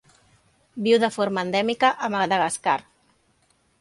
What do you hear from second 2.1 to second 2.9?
Madagascar.